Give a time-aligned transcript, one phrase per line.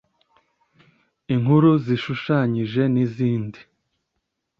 [1.33, 3.59] inkuru zishushanyije n’izindi